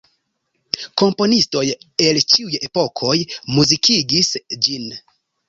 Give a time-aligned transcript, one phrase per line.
[1.01, 1.63] Komponistoj
[2.07, 3.15] el ĉiuj epokoj
[3.59, 4.33] muzikigis
[4.69, 4.91] ĝin.